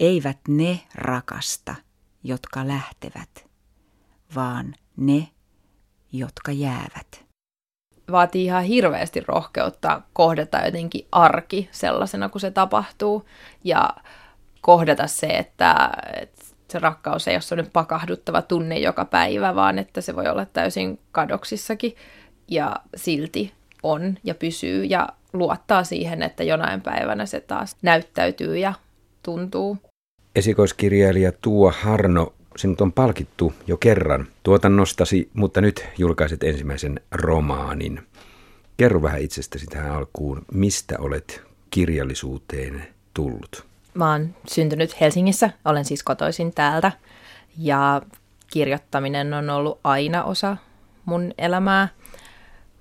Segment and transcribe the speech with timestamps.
[0.00, 1.74] Eivät ne rakasta,
[2.24, 3.46] jotka lähtevät,
[4.34, 5.28] vaan ne,
[6.12, 7.24] jotka jäävät.
[8.10, 13.28] Vaatii ihan hirveästi rohkeutta kohdata jotenkin arki sellaisena, kun se tapahtuu.
[13.64, 13.90] Ja
[14.60, 15.90] kohdata se, että,
[16.20, 20.44] että se rakkaus ei ole sellainen pakahduttava tunne joka päivä, vaan että se voi olla
[20.44, 21.96] täysin kadoksissakin.
[22.48, 28.74] Ja silti on ja pysyy ja luottaa siihen, että jonain päivänä se taas näyttäytyy ja
[29.22, 29.87] tuntuu.
[30.38, 38.00] Esikoiskirjailija Tuo Harno, sinut on palkittu jo kerran tuotannostasi, mutta nyt julkaiset ensimmäisen romaanin.
[38.76, 43.64] Kerro vähän itsestäsi tähän alkuun, mistä olet kirjallisuuteen tullut?
[43.94, 46.92] Mä oon syntynyt Helsingissä, olen siis kotoisin täältä
[47.58, 48.02] ja
[48.52, 50.56] kirjoittaminen on ollut aina osa
[51.04, 51.88] mun elämää,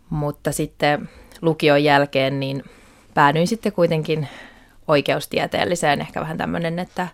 [0.10, 1.10] mutta sitten
[1.42, 2.64] lukion jälkeen niin
[3.14, 4.28] päädyin sitten kuitenkin
[4.88, 7.08] oikeustieteelliseen, ehkä vähän tämmöinen, että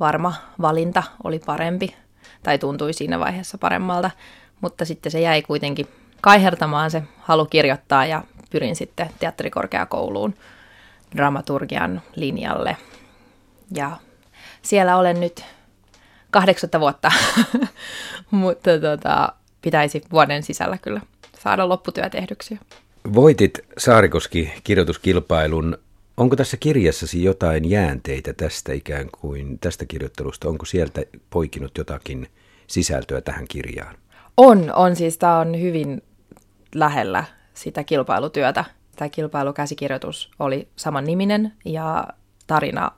[0.00, 1.96] varma valinta oli parempi
[2.42, 4.10] tai tuntui siinä vaiheessa paremmalta,
[4.60, 5.86] mutta sitten se jäi kuitenkin
[6.20, 10.34] kaihertamaan se halu kirjoittaa ja pyrin sitten teatterikorkeakouluun
[11.16, 12.76] dramaturgian linjalle.
[13.74, 13.96] Ja
[14.62, 15.44] siellä olen nyt
[16.30, 17.12] kahdeksatta vuotta,
[18.30, 21.00] mutta tota, pitäisi vuoden sisällä kyllä
[21.38, 22.58] saada lopputyö tehdyksi.
[23.14, 25.78] Voitit Saarikoski kirjoituskilpailun.
[26.16, 30.48] Onko tässä kirjassasi jotain jäänteitä tästä ikään kuin tästä kirjoittelusta?
[30.48, 32.28] Onko sieltä poikinut jotakin
[32.66, 33.96] sisältöä tähän kirjaan?
[34.36, 35.18] On, on siis.
[35.18, 36.02] Tämä on hyvin
[36.74, 38.64] lähellä sitä kilpailutyötä.
[38.96, 42.08] Tämä kilpailukäsikirjoitus oli saman niminen ja
[42.46, 42.90] tarina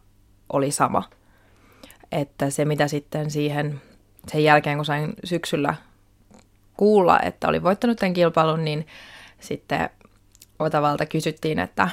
[0.53, 1.11] oli sama.
[2.13, 3.81] Että se, mitä sitten siihen
[4.29, 5.75] sen jälkeen, kun sain syksyllä
[6.77, 8.87] kuulla, että oli voittanut tämän kilpailun, niin
[9.41, 9.91] sitten
[10.59, 11.89] Otavalta kysyttiin, että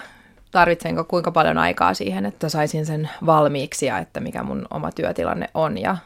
[0.55, 5.49] tarvitsenko kuinka paljon aikaa siihen, että saisin sen valmiiksi ja että mikä mun oma työtilanne
[5.53, 5.77] on.
[5.77, 5.97] Ja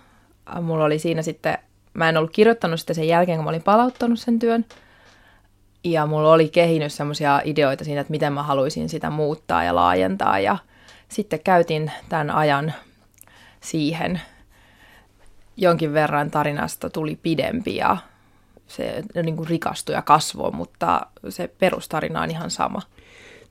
[0.61, 1.57] mulla oli siinä sitten,
[1.93, 4.65] mä en ollut kirjoittanut sitä sen jälkeen, kun mä olin palauttanut sen työn.
[5.83, 10.39] Ja mulla oli kehinyt semmoisia ideoita siinä, että miten mä haluaisin sitä muuttaa ja laajentaa.
[10.39, 10.57] Ja
[11.09, 12.73] sitten käytin tämän ajan
[13.61, 14.21] siihen.
[15.57, 17.97] Jonkin verran tarinasta tuli pidempi ja
[18.67, 22.81] se niin kuin rikastui ja kasvoi, mutta se perustarina on ihan sama.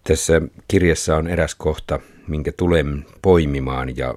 [0.05, 4.15] Tässä kirjassa on eräs kohta, minkä tulen poimimaan ja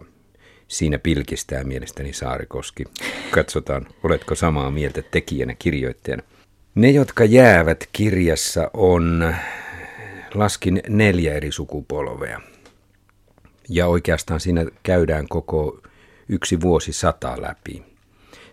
[0.68, 2.84] siinä pilkistää mielestäni Saarikoski.
[3.31, 6.24] Katsotaan, oletko samaa mieltä tekijänä, kirjoittajana.
[6.75, 9.34] Ne, jotka jäävät kirjassa on,
[10.34, 12.41] laskin neljä eri sukupolvea.
[13.70, 15.81] Ja oikeastaan siinä käydään koko
[16.30, 17.84] yksi vuosi sata läpi.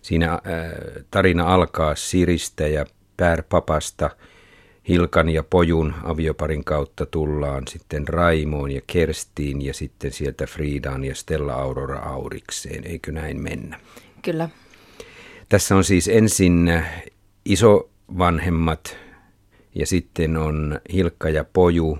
[0.02, 0.40] Siinä äh,
[1.10, 2.86] tarina alkaa Siristä ja
[3.16, 4.10] Päärpapasta.
[4.88, 11.14] Hilkan ja Pojun avioparin kautta tullaan sitten Raimoon ja Kerstiin ja sitten sieltä Friidaan ja
[11.14, 12.84] Stella Aurora Aurikseen.
[12.84, 13.80] Eikö näin mennä?
[14.22, 14.48] Kyllä.
[15.48, 16.82] Tässä on siis ensin
[17.44, 18.96] isovanhemmat
[19.74, 21.98] ja sitten on Hilkka ja Poju.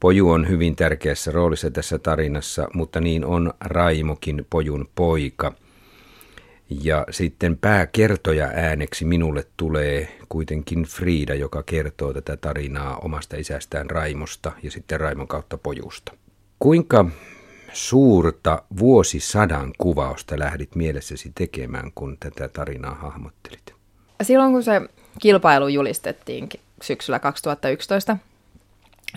[0.00, 5.52] Poju on hyvin tärkeässä roolissa tässä tarinassa, mutta niin on Raimokin Pojun poika–
[6.70, 14.52] ja sitten pääkertoja ääneksi minulle tulee kuitenkin Frida, joka kertoo tätä tarinaa omasta isästään Raimosta
[14.62, 16.12] ja sitten Raimon kautta pojusta.
[16.58, 17.06] Kuinka
[17.72, 23.74] suurta vuosisadan kuvausta lähdit mielessäsi tekemään, kun tätä tarinaa hahmottelit?
[24.22, 24.80] Silloin kun se
[25.20, 26.48] kilpailu julistettiin
[26.82, 28.16] syksyllä 2011,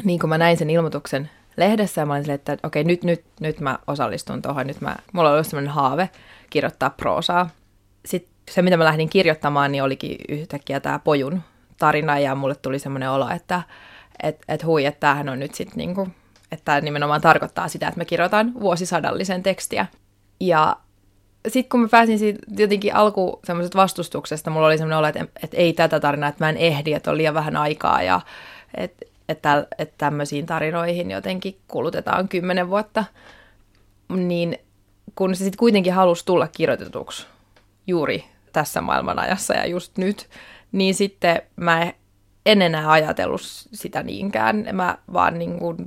[0.03, 3.25] niin kun mä näin sen ilmoituksen lehdessä ja mä olin silleen, että okei, nyt, nyt,
[3.40, 6.09] nyt mä osallistun tuohon, nyt mä, mulla oli sellainen haave
[6.50, 7.50] kirjoittaa proosaa.
[8.06, 11.42] Sitten se, mitä mä lähdin kirjoittamaan, niin olikin yhtäkkiä tämä pojun
[11.78, 13.62] tarina ja mulle tuli semmoinen olo, että
[14.24, 16.08] et, et hui, että tämähän on nyt sitten niinku,
[16.52, 19.86] että tämä nimenomaan tarkoittaa sitä, että mä kirjoitan vuosisadallisen tekstiä.
[20.40, 20.78] Ja
[21.47, 25.58] sitten kun mä pääsin siitä jotenkin alku semmoisesta vastustuksesta, mulla oli semmoinen olo, että, että
[25.58, 28.22] ei tätä tarinaa, että mä en ehdi, että on liian vähän aikaa ja
[28.78, 33.05] että että, että tämmöisiin tarinoihin jotenkin kulutetaan kymmenen vuotta,
[34.09, 34.57] niin
[35.16, 37.27] kun se sitten kuitenkin halusi tulla kirjoitetuksi
[37.88, 40.30] juuri tässä maailmanajassa ja just nyt,
[40.71, 41.94] niin sitten mä
[42.45, 43.41] en enää ajatellut
[43.74, 44.65] sitä niinkään.
[44.71, 45.77] Mä vaan niin kuin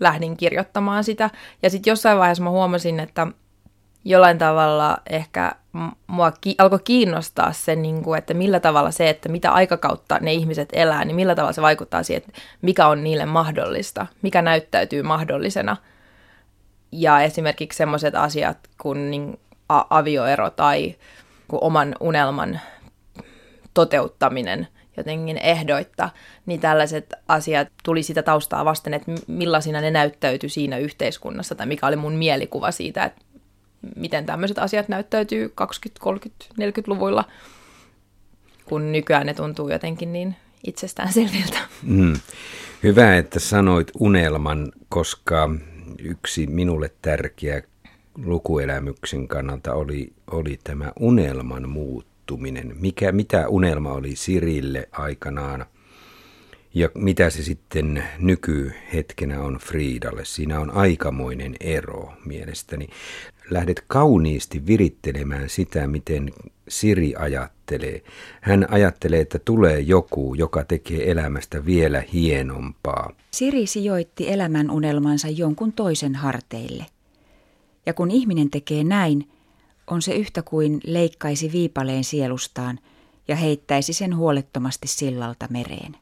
[0.00, 1.30] lähdin kirjoittamaan sitä.
[1.62, 3.26] Ja sitten jossain vaiheessa mä huomasin, että
[4.06, 5.52] jollain tavalla ehkä
[6.06, 10.32] mua ki- alkoi kiinnostaa se, niin kuin, että millä tavalla se, että mitä aikakautta ne
[10.32, 15.02] ihmiset elää, niin millä tavalla se vaikuttaa siihen, että mikä on niille mahdollista, mikä näyttäytyy
[15.02, 15.76] mahdollisena.
[16.92, 20.94] Ja esimerkiksi sellaiset asiat kuin niin, a- avioero tai
[21.48, 22.60] kuin oman unelman
[23.74, 26.10] toteuttaminen jotenkin ehdoitta,
[26.46, 31.86] niin tällaiset asiat tuli sitä taustaa vasten, että millaisina ne näyttäytyi siinä yhteiskunnassa tai mikä
[31.86, 33.25] oli mun mielikuva siitä, että
[33.96, 37.24] miten tämmöiset asiat näyttäytyy 20, 30, 40-luvuilla,
[38.64, 40.36] kun nykyään ne tuntuu jotenkin niin
[40.66, 41.58] itsestäänselviltä.
[41.82, 42.14] Mm.
[42.82, 45.50] Hyvä, että sanoit unelman, koska
[45.98, 47.62] yksi minulle tärkeä
[48.24, 52.76] lukuelämyksen kannalta oli, oli tämä unelman muuttuminen.
[52.80, 55.66] Mikä, mitä unelma oli Sirille aikanaan
[56.74, 60.24] ja mitä se sitten nykyhetkenä on Friidalle.
[60.24, 62.88] Siinä on aikamoinen ero mielestäni.
[63.50, 66.32] Lähdet kauniisti virittelemään sitä, miten
[66.68, 68.02] Siri ajattelee.
[68.40, 73.12] Hän ajattelee, että tulee joku, joka tekee elämästä vielä hienompaa.
[73.30, 76.86] Siri sijoitti elämän unelmansa jonkun toisen harteille.
[77.86, 79.28] Ja kun ihminen tekee näin,
[79.86, 82.78] on se yhtä kuin leikkaisi viipaleen sielustaan
[83.28, 85.96] ja heittäisi sen huolettomasti sillalta mereen.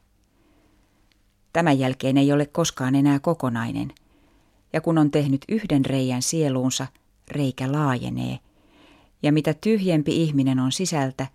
[1.53, 3.91] Tämän jälkeen ei ole koskaan enää kokonainen,
[4.73, 6.87] ja kun on tehnyt yhden reijän sieluunsa,
[7.31, 8.39] reikä laajenee,
[9.23, 11.27] ja mitä tyhjempi ihminen on sisältä,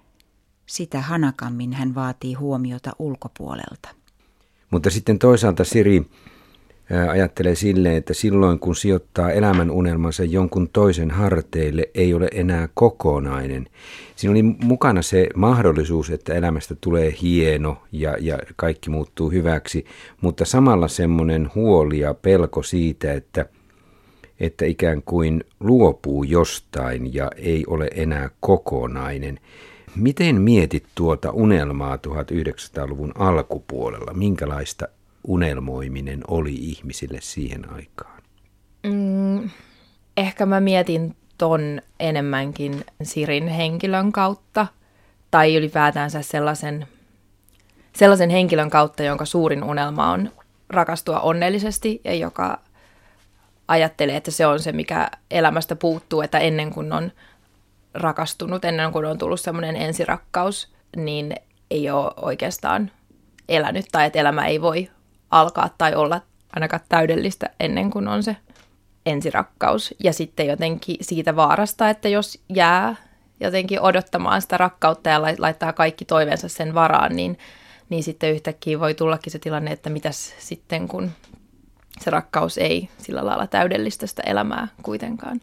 [0.67, 3.89] sitä hanakammin hän vaatii huomiota ulkopuolelta.
[4.71, 6.07] Mutta sitten toisaalta Siri
[7.11, 13.67] ajattelee silleen, että silloin kun sijoittaa elämän unelmansa jonkun toisen harteille, ei ole enää kokonainen.
[14.17, 19.85] Siinä oli mukana se mahdollisuus, että elämästä tulee hieno ja, ja kaikki muuttuu hyväksi,
[20.21, 23.47] mutta samalla semmoinen huoli ja pelko siitä, että,
[24.41, 29.41] että ikään kuin luopuu jostain ja ei ole enää kokonainen.
[29.97, 34.13] Miten mietit tuota unelmaa 1900-luvun alkupuolella?
[34.13, 34.89] Minkälaista
[35.25, 38.23] unelmoiminen oli ihmisille siihen aikaan?
[38.87, 39.51] Mm,
[40.17, 44.67] ehkä mä mietin ton enemmänkin Sirin henkilön kautta,
[45.31, 46.87] tai ylipäätänsä sellaisen,
[47.97, 50.31] sellaisen henkilön kautta, jonka suurin unelma on
[50.69, 52.59] rakastua onnellisesti ja joka
[53.71, 57.13] ajattelee, että se on se, mikä elämästä puuttuu, että ennen kuin on
[57.95, 61.35] rakastunut, ennen kuin on tullut semmoinen ensirakkaus, niin
[61.71, 62.91] ei ole oikeastaan
[63.49, 64.91] elänyt tai että elämä ei voi
[65.31, 66.21] alkaa tai olla
[66.53, 68.37] ainakaan täydellistä ennen kuin on se
[69.07, 69.95] ensirakkaus.
[70.05, 72.97] Ja sitten jotenkin siitä vaarasta, että jos jää
[73.41, 77.39] jotenkin odottamaan sitä rakkautta ja laittaa kaikki toiveensa sen varaan, niin,
[77.89, 81.11] niin sitten yhtäkkiä voi tullakin se tilanne, että mitäs sitten kun
[82.01, 85.41] se rakkaus ei sillä lailla täydellistä sitä elämää kuitenkaan.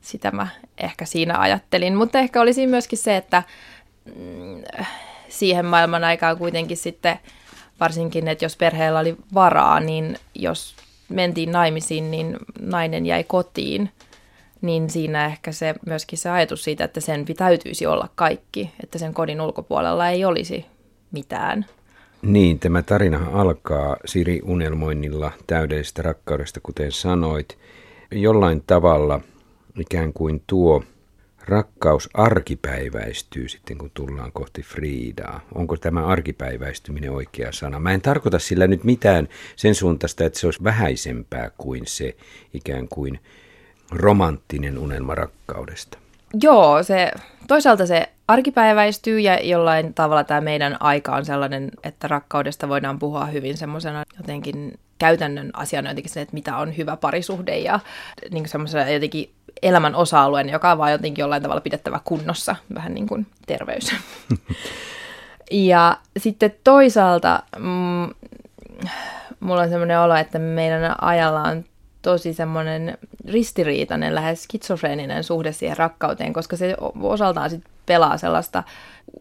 [0.00, 0.48] Sitä mä
[0.78, 1.96] ehkä siinä ajattelin.
[1.96, 3.42] Mutta ehkä olisi myöskin se, että
[4.04, 4.62] mm,
[5.28, 7.18] siihen maailman aikaan kuitenkin sitten–
[7.80, 10.74] varsinkin, että jos perheellä oli varaa, niin jos
[11.08, 13.90] mentiin naimisiin, niin nainen jäi kotiin,
[14.60, 19.14] niin siinä ehkä se myöskin se ajatus siitä, että sen täytyisi olla kaikki, että sen
[19.14, 20.66] kodin ulkopuolella ei olisi
[21.10, 21.66] mitään.
[22.22, 27.58] Niin, tämä tarina alkaa Siri unelmoinnilla täydellisestä rakkaudesta, kuten sanoit.
[28.10, 29.20] Jollain tavalla
[29.80, 30.82] ikään kuin tuo
[31.44, 35.40] rakkaus arkipäiväistyy sitten, kun tullaan kohti Friidaa.
[35.54, 37.78] Onko tämä arkipäiväistyminen oikea sana?
[37.78, 42.16] Mä en tarkoita sillä nyt mitään sen suuntaista, että se olisi vähäisempää kuin se
[42.54, 43.20] ikään kuin
[43.90, 45.98] romanttinen unelma rakkaudesta.
[46.42, 47.12] Joo, se,
[47.48, 53.26] toisaalta se arkipäiväistyy ja jollain tavalla tämä meidän aika on sellainen, että rakkaudesta voidaan puhua
[53.26, 57.80] hyvin semmoisena jotenkin käytännön asiana jotenkin se, että mitä on hyvä parisuhde ja
[58.30, 59.30] niin semmoisena jotenkin
[59.62, 63.94] elämän osa-alueen, joka on vaan jotenkin jollain tavalla pidettävä kunnossa, vähän niin kuin terveys.
[65.50, 68.14] ja sitten toisaalta mm,
[69.40, 71.64] mulla on semmoinen olo, että meidän ajalla on
[72.02, 78.62] tosi semmoinen ristiriitainen, lähes skitsofreeninen suhde siihen rakkauteen, koska se osaltaan sit pelaa sellaista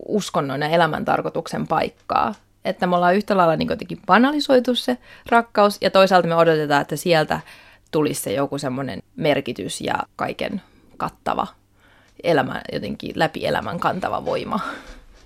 [0.07, 2.35] uskonnon ja elämäntarkoituksen paikkaa.
[2.65, 4.97] Että me ollaan yhtä lailla niin jotenkin banalisoitu se
[5.29, 7.39] rakkaus, ja toisaalta me odotetaan, että sieltä
[7.91, 10.61] tulisi se joku semmoinen merkitys ja kaiken
[10.97, 11.47] kattava
[12.23, 14.59] elämä, jotenkin läpi elämän kantava voima.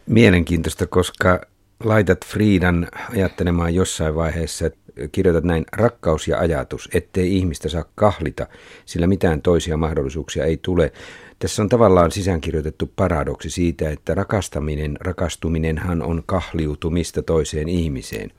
[0.06, 1.42] Mielenkiintoista, koska
[1.84, 8.48] laitat Friidan ajattelemaan jossain vaiheessa, että kirjoitat näin, rakkaus ja ajatus, ettei ihmistä saa kahlita,
[8.86, 10.94] sillä mitään toisia mahdollisuuksia ei tule.
[11.40, 18.32] Tässä on tavallaan sisäänkirjoitettu paradoksi siitä, että rakastaminen, rakastuminenhan on kahliutumista toiseen ihmiseen.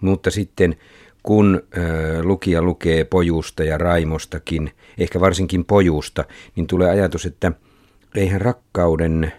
[0.00, 0.76] Mutta sitten
[1.22, 1.84] kun äh,
[2.22, 6.24] lukija lukee pojusta ja raimostakin, ehkä varsinkin pojusta,
[6.56, 7.52] niin tulee ajatus, että
[8.14, 9.32] eihän rakkauden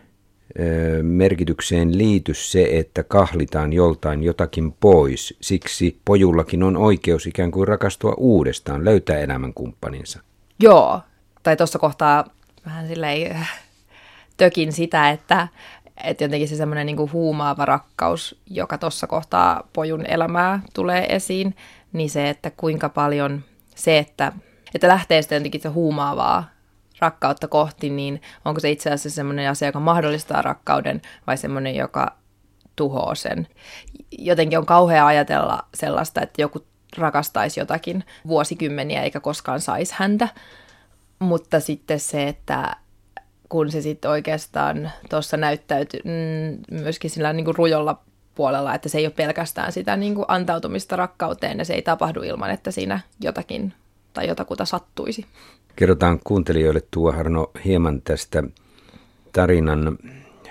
[1.01, 5.37] merkitykseen liity se, että kahlitaan joltain jotakin pois.
[5.41, 10.19] Siksi pojullakin on oikeus ikään kuin rakastua uudestaan, löytää elämänkumppaninsa.
[10.59, 11.01] Joo,
[11.43, 12.25] tai tuossa kohtaa
[12.65, 13.47] vähän silleen
[14.37, 15.47] tökin sitä, että,
[16.03, 21.55] että jotenkin se semmoinen niin huumaava rakkaus, joka tuossa kohtaa pojun elämää tulee esiin,
[21.93, 23.43] niin se, että kuinka paljon
[23.75, 24.31] se, että,
[24.75, 26.54] että lähtee sitten jotenkin se huumaavaa
[26.99, 32.17] rakkautta kohti, niin onko se itse asiassa semmoinen asia, joka mahdollistaa rakkauden vai semmoinen, joka
[32.75, 33.47] tuhoaa sen.
[34.17, 36.65] Jotenkin on kauhea ajatella sellaista, että joku
[36.97, 40.27] rakastaisi jotakin vuosikymmeniä eikä koskaan saisi häntä,
[41.19, 42.75] mutta sitten se, että
[43.49, 48.01] kun se sitten oikeastaan tuossa näyttäytyy mm, myöskin sillä niin kuin rujolla
[48.35, 52.21] puolella, että se ei ole pelkästään sitä niin kuin antautumista rakkauteen ja se ei tapahdu
[52.21, 53.73] ilman, että siinä jotakin
[54.13, 55.25] tai jotakuta sattuisi.
[55.75, 58.43] Kerrotaan kuuntelijoille tuo Harno hieman tästä
[59.31, 59.97] tarinan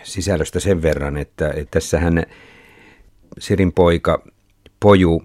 [0.02, 2.23] sisällöstä sen verran, että, että tässähän
[3.38, 4.23] Sirin poika
[4.81, 5.25] Poju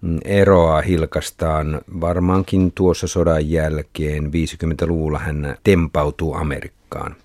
[0.00, 4.24] mm, eroaa Hilkastaan varmaankin tuossa sodan jälkeen.
[4.24, 7.16] 50-luvulla hän tempautuu Amerikkaan,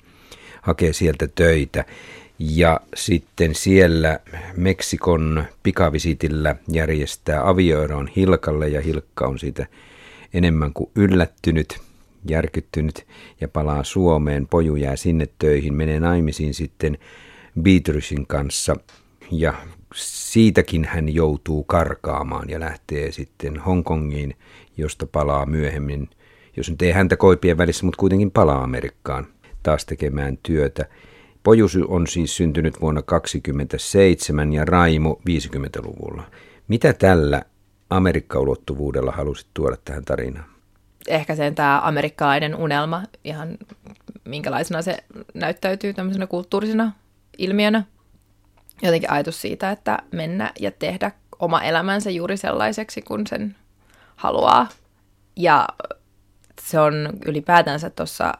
[0.61, 1.85] hakee sieltä töitä.
[2.39, 4.19] Ja sitten siellä
[4.57, 9.65] Meksikon pikavisitillä järjestää avioeron Hilkalle ja Hilkka on siitä
[10.33, 11.88] enemmän kuin yllättynyt,
[12.29, 13.07] järkyttynyt
[13.41, 14.47] ja palaa Suomeen.
[14.47, 16.97] Poju jää sinne töihin, menee naimisiin sitten
[17.61, 18.75] Beatricein kanssa
[19.31, 19.53] ja
[19.95, 24.35] siitäkin hän joutuu karkaamaan ja lähtee sitten Hongkongiin,
[24.77, 26.09] josta palaa myöhemmin,
[26.57, 29.27] jos nyt ei häntä koipien välissä, mutta kuitenkin palaa Amerikkaan
[29.63, 30.85] taas tekemään työtä.
[31.43, 36.23] Pojus on siis syntynyt vuonna 1927 ja Raimo 50-luvulla.
[36.67, 37.41] Mitä tällä
[37.89, 40.58] Amerikka-ulottuvuudella halusit tuoda tähän tarinaan?
[41.09, 43.57] Ehkä sen tämä amerikkalainen unelma, ihan
[44.25, 44.97] minkälaisena se
[45.33, 46.91] näyttäytyy tämmöisenä kulttuurisena
[47.37, 47.83] ilmiönä.
[48.81, 53.55] Jotenkin ajatus siitä, että mennä ja tehdä oma elämänsä juuri sellaiseksi, kun sen
[54.15, 54.67] haluaa.
[55.35, 55.67] Ja
[56.61, 58.33] se on ylipäätänsä tuossa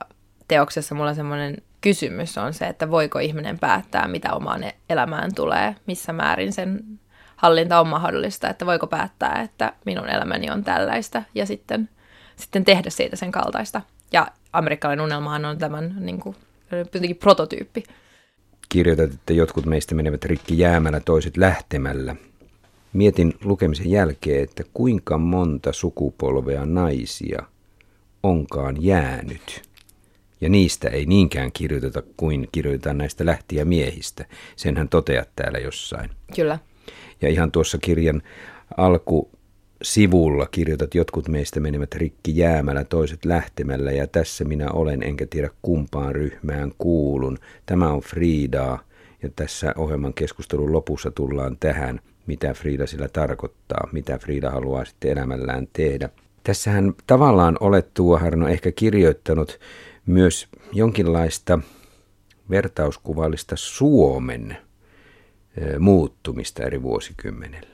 [0.48, 6.14] teoksessa mulla semmoinen kysymys on se, että voiko ihminen päättää, mitä omaan elämään tulee, missä
[6.14, 7.00] määrin sen
[7.36, 11.90] hallinta on mahdollista, että voiko päättää, että minun elämäni on tällaista ja sitten,
[12.40, 13.82] sitten tehdä siitä sen kaltaista.
[14.12, 16.36] Ja amerikkalainen unelmahan on tämän niin kuin,
[16.72, 17.84] jotenkin prototyyppi.
[18.70, 22.16] Kirjoitat, että jotkut meistä menevät rikki jäämällä, toiset lähtemällä.
[22.94, 27.44] Mietin lukemisen jälkeen, että kuinka monta sukupolvea naisia
[28.24, 29.70] onkaan jäänyt.
[30.42, 34.26] Ja niistä ei niinkään kirjoiteta kuin kirjoitetaan näistä lähtiä miehistä.
[34.56, 36.10] Senhän toteat täällä jossain.
[36.36, 36.60] Kyllä.
[37.22, 38.22] Ja ihan tuossa kirjan
[38.78, 39.30] alku
[39.82, 45.50] sivulla kirjoitat, jotkut meistä menivät rikki jäämällä, toiset lähtemällä ja tässä minä olen, enkä tiedä
[45.62, 47.38] kumpaan ryhmään kuulun.
[47.66, 48.80] Tämä on Friidaa
[49.24, 55.12] ja tässä ohjelman keskustelun lopussa tullaan tähän, mitä Friida sillä tarkoittaa, mitä Friida haluaa sitten
[55.12, 56.10] elämällään tehdä.
[56.44, 59.60] Tässähän tavallaan olet tuo Harno ehkä kirjoittanut
[60.06, 61.60] myös jonkinlaista
[62.50, 64.58] vertauskuvallista Suomen
[65.80, 67.69] muuttumista eri vuosikymmenellä.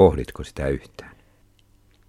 [0.00, 1.10] Pohditko sitä yhtään?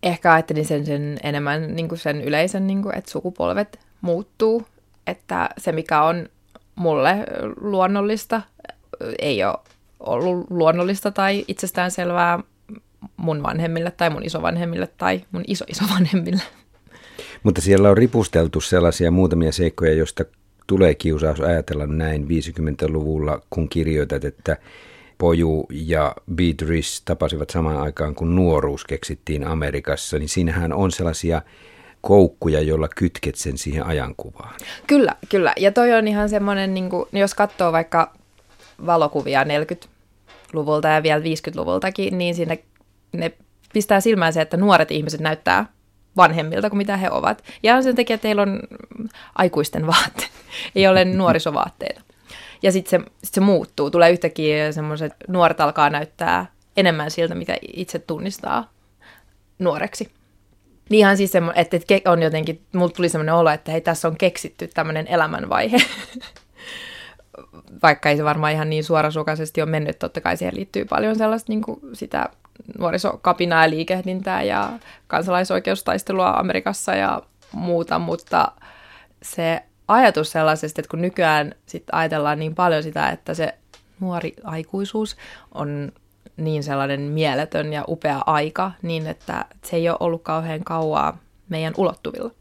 [0.03, 4.67] Ehkä ajattelin sen, sen enemmän niin kuin sen yleisen, niin kuin, että sukupolvet muuttuu,
[5.07, 6.29] että se mikä on
[6.75, 7.25] mulle
[7.61, 8.41] luonnollista,
[9.19, 9.57] ei ole
[9.99, 12.39] ollut luonnollista tai itsestäänselvää
[13.17, 16.43] mun vanhemmille tai mun isovanhemmille tai mun isoisovanhemmille.
[17.43, 20.25] Mutta siellä on ripusteltu sellaisia muutamia seikkoja, joista
[20.67, 24.57] tulee kiusaus ajatella näin 50-luvulla, kun kirjoitat, että
[25.21, 31.41] Poju ja Beatrice tapasivat samaan aikaan, kun nuoruus keksittiin Amerikassa, niin siinähän on sellaisia
[32.01, 34.53] koukkuja, joilla kytket sen siihen ajankuvaan.
[34.87, 35.53] Kyllä, kyllä.
[35.57, 38.13] Ja toi on ihan semmoinen, niin kuin, jos katsoo vaikka
[38.85, 42.57] valokuvia 40-luvulta ja vielä 50-luvultakin, niin siinä
[43.13, 43.31] ne
[43.73, 45.65] pistää silmään se, että nuoret ihmiset näyttää
[46.17, 47.43] vanhemmilta kuin mitä he ovat.
[47.63, 48.59] Ja sen takia, että teillä on
[49.35, 50.31] aikuisten vaatteet,
[50.75, 52.01] ei ole nuorisovaatteita.
[52.63, 56.45] Ja sitten se, sit se muuttuu, tulee yhtäkkiä semmoiset, nuoret alkaa näyttää
[56.77, 58.69] enemmän siltä, mitä itse tunnistaa
[59.59, 60.11] nuoreksi.
[60.89, 64.07] Niin ihan siis semmoinen, että, että on jotenkin, mulla tuli semmoinen olo, että hei, tässä
[64.07, 65.77] on keksitty tämmöinen elämänvaihe.
[67.83, 71.51] Vaikka ei se varmaan ihan niin suorasukaisesti ole mennyt, totta kai siihen liittyy paljon sellaista
[71.51, 72.29] niin kuin sitä
[72.77, 74.69] nuorisokapinaa ja liikehdintää ja
[75.07, 78.51] kansalaisoikeustaistelua Amerikassa ja muuta, mutta
[79.21, 83.53] se ajatus sellaisesta, että kun nykyään sit ajatellaan niin paljon sitä, että se
[83.99, 85.17] nuori aikuisuus
[85.53, 85.91] on
[86.37, 91.17] niin sellainen mieletön ja upea aika, niin että se ei ole ollut kauhean kauaa
[91.49, 92.31] meidän ulottuvilla.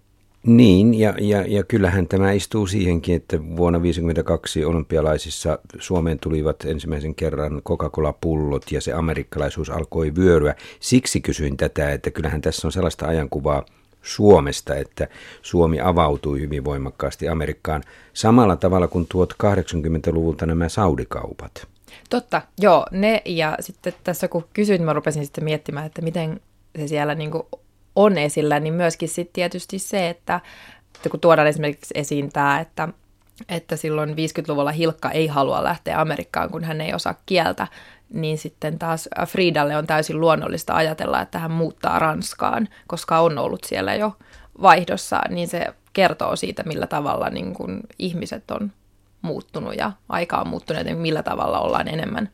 [0.47, 7.15] Niin, ja, ja, ja kyllähän tämä istuu siihenkin, että vuonna 1952 olympialaisissa Suomeen tulivat ensimmäisen
[7.15, 10.55] kerran Coca-Cola-pullot ja se amerikkalaisuus alkoi vyöryä.
[10.81, 13.65] Siksi kysyin tätä, että kyllähän tässä on sellaista ajankuvaa
[14.03, 15.09] Suomesta, että
[15.43, 21.67] Suomi avautui hyvin voimakkaasti Amerikkaan samalla tavalla kuin tuot 80-luvulta nämä saudikaupat.
[22.11, 26.41] Totta, joo, ne ja sitten tässä kun kysyin, mä rupesin sitten miettimään, että miten
[26.79, 27.31] se siellä niin
[27.97, 30.41] on esillä, niin myöskin sitten tietysti se, että
[31.11, 32.89] kun tuodaan esimerkiksi esiin tämä, että,
[33.49, 37.67] että silloin 50-luvulla Hilkka ei halua lähteä Amerikkaan, kun hän ei osaa kieltä,
[38.13, 43.65] niin sitten taas Fridalle on täysin luonnollista ajatella, että hän muuttaa Ranskaan, koska on ollut
[43.65, 44.17] siellä jo
[44.63, 48.73] vaihdossa, niin se kertoo siitä, millä tavalla niin kuin ihmiset on
[49.23, 52.29] muuttunut ja aika on muuttunut ja millä tavalla ollaan enemmän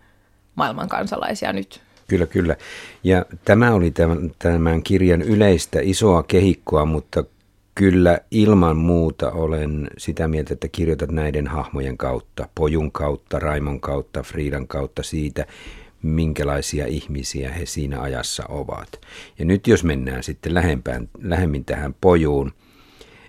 [0.54, 1.80] maailman kansalaisia nyt.
[2.08, 2.56] Kyllä, kyllä.
[3.04, 7.24] Ja tämä oli tämän, tämän kirjan yleistä isoa kehikkoa, mutta
[7.76, 14.22] kyllä ilman muuta olen sitä mieltä, että kirjoitat näiden hahmojen kautta, Pojun kautta, Raimon kautta,
[14.22, 15.46] Friidan kautta siitä,
[16.02, 19.00] minkälaisia ihmisiä he siinä ajassa ovat.
[19.38, 22.52] Ja nyt jos mennään sitten lähempään, lähemmin tähän Pojuun,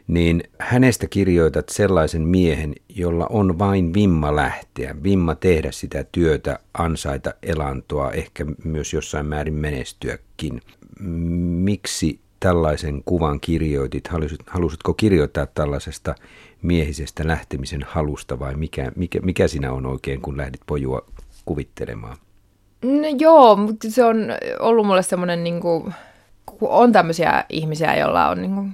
[0.07, 7.33] niin hänestä kirjoitat sellaisen miehen, jolla on vain vimma lähteä, vimma tehdä sitä työtä, ansaita
[7.43, 10.61] elantoa, ehkä myös jossain määrin menestyäkin.
[10.99, 14.09] Miksi tällaisen kuvan kirjoitit?
[14.47, 16.15] Halusitko kirjoittaa tällaisesta
[16.61, 21.01] miehisestä lähtemisen halusta vai mikä, mikä, mikä sinä on oikein, kun lähdit pojua
[21.45, 22.17] kuvittelemaan?
[22.81, 23.57] No joo,
[23.89, 24.17] se on
[24.59, 25.93] ollut mulle semmoinen, niin kuin,
[26.45, 28.71] kun on tämmöisiä ihmisiä, joilla on niin kuin,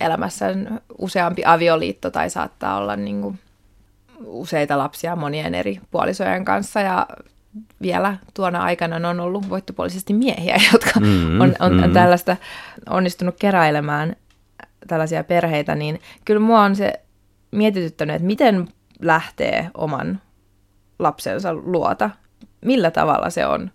[0.00, 3.38] elämässään useampi avioliitto tai saattaa olla niin kuin,
[4.24, 7.06] useita lapsia monien eri puolisojen kanssa ja
[7.82, 11.92] vielä tuona aikana on ollut voittopuolisesti miehiä, jotka mm, on, on mm.
[11.92, 12.36] tällaista
[12.90, 14.16] onnistunut keräilemään
[14.86, 16.92] tällaisia perheitä, niin kyllä mua on se
[17.50, 18.68] mietityttänyt, että miten
[19.00, 20.20] lähtee oman
[20.98, 22.10] lapsensa luota
[22.64, 23.70] millä tavalla se on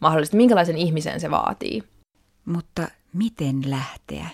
[0.00, 1.82] mahdollista, minkälaisen ihmisen se vaatii.
[2.44, 4.28] Mutta miten lähteä?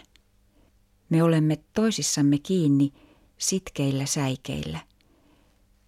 [1.09, 2.93] Me olemme toisissamme kiinni
[3.39, 4.79] sitkeillä säikeillä,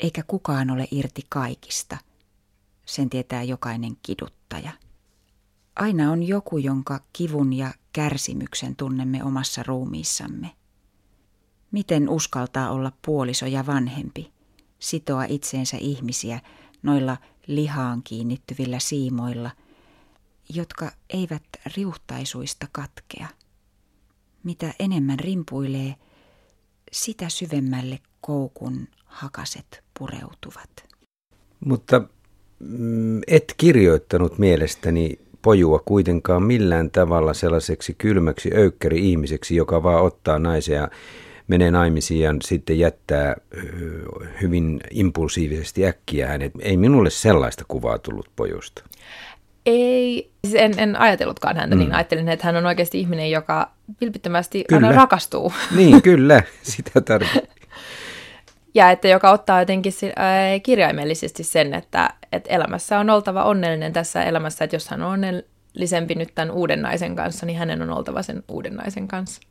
[0.01, 1.97] eikä kukaan ole irti kaikista.
[2.85, 4.73] Sen tietää jokainen kiduttaja.
[5.77, 10.51] Aina on joku, jonka kivun ja kärsimyksen tunnemme omassa ruumiissamme.
[11.71, 14.33] Miten uskaltaa olla puoliso ja vanhempi,
[14.79, 16.41] sitoa itseensä ihmisiä
[16.83, 19.51] noilla lihaan kiinnittyvillä siimoilla,
[20.49, 21.43] jotka eivät
[21.77, 23.29] riuhtaisuista katkea.
[24.43, 25.95] Mitä enemmän rimpuilee,
[26.93, 30.71] sitä syvemmälle koukun hakaset pureutuvat.
[31.65, 32.03] Mutta
[33.27, 40.89] et kirjoittanut mielestäni pojua kuitenkaan millään tavalla sellaiseksi kylmäksi öykkäri ihmiseksi, joka vaan ottaa naisia
[41.49, 43.37] menee naimisiin ja sitten jättää
[44.43, 46.53] hyvin impulsiivisesti äkkiä hänet.
[46.61, 48.85] Ei minulle sellaista kuvaa tullut pojusta.
[49.67, 51.87] Ei, siis en, en ajatellutkaan häntä niin.
[51.87, 51.89] mm.
[51.89, 51.95] niin.
[51.95, 54.87] Ajattelin, että hän on oikeasti ihminen, joka vilpittömästi kyllä.
[54.87, 55.53] aina rakastuu.
[55.77, 56.43] Niin, kyllä.
[56.63, 57.54] Sitä tarkoittaa.
[58.75, 59.93] Ja että joka ottaa jotenkin
[60.63, 66.15] kirjaimellisesti sen, että, että elämässä on oltava onnellinen tässä elämässä, että jos hän on onnellisempi
[66.15, 69.43] nyt tämän uuden naisen kanssa, niin hänen on oltava sen uuden naisen kanssa.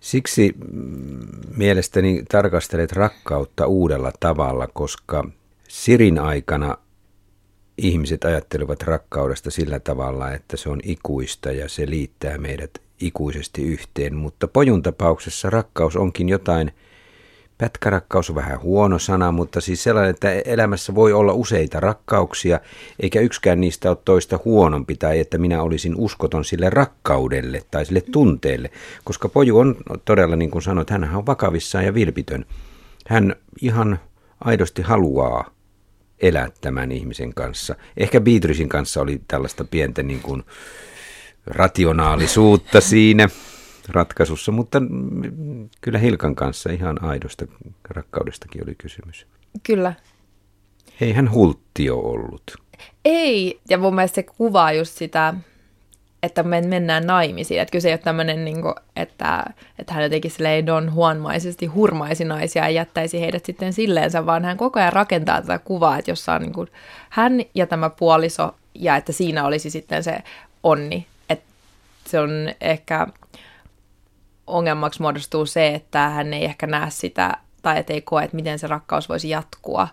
[0.00, 5.24] Siksi mm, mielestäni tarkastelet rakkautta uudella tavalla, koska
[5.68, 6.76] Sirin aikana
[7.78, 14.16] ihmiset ajattelevat rakkaudesta sillä tavalla, että se on ikuista ja se liittää meidät ikuisesti yhteen,
[14.16, 16.72] mutta pojun tapauksessa rakkaus onkin jotain–
[17.58, 22.60] Pätkärakkaus on vähän huono sana, mutta siis sellainen, että elämässä voi olla useita rakkauksia,
[23.00, 28.00] eikä yksikään niistä ole toista huonompi, tai että minä olisin uskoton sille rakkaudelle tai sille
[28.00, 28.70] tunteelle,
[29.04, 32.44] koska poju on todella, niin kuin sanoit, hän on vakavissaan ja vilpitön.
[33.06, 34.00] Hän ihan
[34.44, 35.50] aidosti haluaa
[36.20, 37.74] elää tämän ihmisen kanssa.
[37.96, 40.42] Ehkä Beatricein kanssa oli tällaista pientä niin kuin
[41.46, 43.28] rationaalisuutta siinä
[43.88, 44.82] ratkaisussa, mutta
[45.80, 47.46] kyllä Hilkan kanssa ihan aidosta
[47.90, 49.26] rakkaudestakin oli kysymys.
[49.62, 49.94] Kyllä.
[51.00, 52.56] Ei hän hulttio ollut.
[53.04, 55.34] Ei, ja mun mielestä se kuvaa just sitä,
[56.22, 57.60] että me mennään naimisiin.
[57.60, 59.44] Että kyse ei ole tämmöinen, niin kuin, että,
[59.78, 64.56] että hän jotenkin silleen Don Juanmaisesti hurmaisi naisia ja jättäisi heidät sitten silleensä, vaan hän
[64.56, 66.68] koko ajan rakentaa tätä kuvaa, että jossa on niin kuin
[67.10, 70.18] hän ja tämä puoliso, ja että siinä olisi sitten se
[70.62, 71.06] onni.
[71.30, 71.44] Että
[72.06, 73.06] se on ehkä
[74.48, 78.58] ongelmaksi muodostuu se, että hän ei ehkä näe sitä tai et ei koe, että miten
[78.58, 79.88] se rakkaus voisi jatkua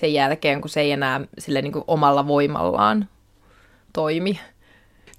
[0.00, 3.08] sen jälkeen, kun se ei enää sille niin kuin omalla voimallaan
[3.92, 4.40] toimi.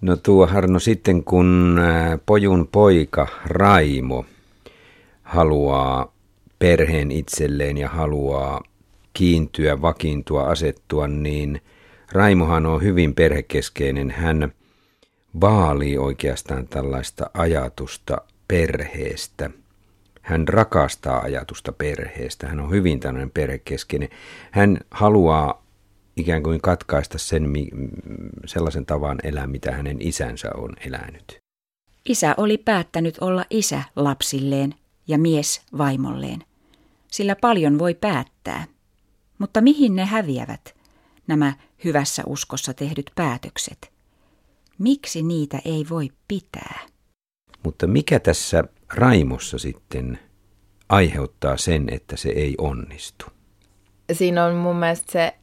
[0.02, 4.26] No tuo Harno, sitten kun äh, pojun poika Raimo
[5.24, 6.14] haluaa
[6.60, 8.62] perheen itselleen ja haluaa
[9.14, 11.62] kiintyä, vakiintua, asettua, niin
[12.12, 14.12] Raimohan on hyvin perhekeskeinen.
[14.12, 14.54] Hän
[15.42, 19.50] vaalii oikeastaan tällaista ajatusta perheestä.
[20.22, 22.48] Hän rakastaa ajatusta perheestä.
[22.48, 24.10] Hän on hyvin tämmöinen perhekeskeinen.
[24.52, 25.64] Hän haluaa
[26.18, 27.54] ikään kuin katkaista sen
[28.46, 31.40] sellaisen tavan elää, mitä hänen isänsä on elänyt.
[32.10, 34.76] Isä oli päättänyt olla isä lapsilleen,
[35.08, 36.44] ja mies vaimolleen,
[37.12, 38.66] sillä paljon voi päättää.
[39.38, 40.76] Mutta mihin ne häviävät,
[41.28, 41.54] nämä
[41.84, 43.92] hyvässä uskossa tehdyt päätökset?
[44.78, 46.80] Miksi niitä ei voi pitää?
[47.64, 50.20] Mutta mikä tässä Raimossa sitten
[50.90, 53.26] aiheuttaa sen, että se ei onnistu?
[54.12, 55.34] Siinä on mun mielestä se,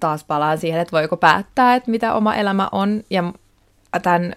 [0.00, 3.02] taas palaan siihen, että voiko päättää, että mitä oma elämä on.
[3.10, 3.32] Ja
[4.02, 4.34] tämän,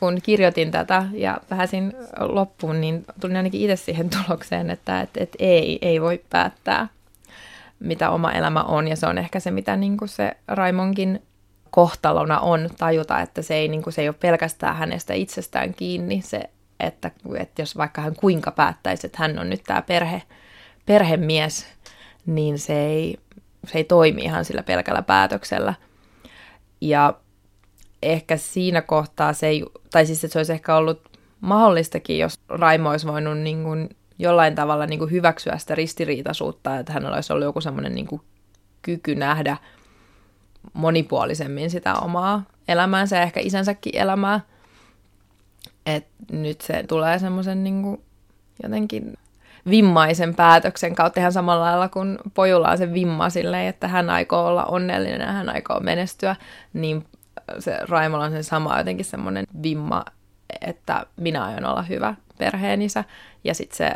[0.00, 5.36] kun kirjoitin tätä ja pääsin loppuun, niin tulin ainakin itse siihen tulokseen, että, että, että
[5.38, 6.88] ei, ei voi päättää,
[7.80, 8.88] mitä oma elämä on.
[8.88, 11.22] Ja se on ehkä se, mitä niin kuin se Raimonkin
[11.70, 16.22] kohtalona on tajuta, että se ei, niin kuin, se ei ole pelkästään hänestä itsestään kiinni,
[16.24, 16.50] se,
[16.80, 20.22] että, että jos vaikka hän kuinka päättäisi, että hän on nyt tämä perhe,
[20.86, 21.66] perhemies,
[22.26, 23.18] niin se ei,
[23.66, 25.74] se ei toimi ihan sillä pelkällä päätöksellä.
[26.80, 27.14] Ja
[28.02, 32.90] ehkä siinä kohtaa se ei, tai siis että se olisi ehkä ollut mahdollistakin, jos Raimo
[32.90, 37.44] olisi voinut niin kuin jollain tavalla niin kuin hyväksyä sitä ristiriitaisuutta, että hänellä olisi ollut
[37.44, 38.20] joku semmoinen niin
[38.82, 39.56] kyky nähdä
[40.72, 44.40] monipuolisemmin sitä omaa elämäänsä ja ehkä isänsäkin elämää.
[45.86, 48.02] Et nyt se tulee semmoisen niin
[48.62, 49.14] jotenkin
[49.70, 54.46] vimmaisen päätöksen kautta ihan samalla lailla kuin pojalla on se vimma silleen, että hän aikoo
[54.46, 56.36] olla onnellinen ja hän aikoo menestyä,
[56.72, 57.04] niin
[57.58, 60.04] se Raimolla on se sama jotenkin semmoinen vimma,
[60.60, 63.04] että minä aion olla hyvä perheenisä.
[63.44, 63.90] Ja sitten se,